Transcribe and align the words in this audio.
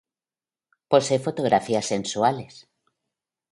Posee 0.91 1.19
fotografías 1.19 1.85
sensuales. 1.85 2.53